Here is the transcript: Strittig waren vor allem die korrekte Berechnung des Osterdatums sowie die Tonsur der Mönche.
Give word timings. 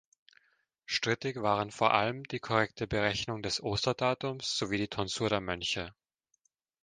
Strittig 0.87 1.43
waren 1.43 1.69
vor 1.69 1.93
allem 1.93 2.23
die 2.23 2.39
korrekte 2.39 2.87
Berechnung 2.87 3.43
des 3.43 3.61
Osterdatums 3.61 4.57
sowie 4.57 4.77
die 4.79 4.87
Tonsur 4.87 5.29
der 5.29 5.41
Mönche. 5.41 5.93